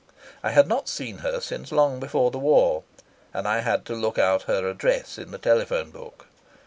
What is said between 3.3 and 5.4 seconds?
and I had to look out her address in the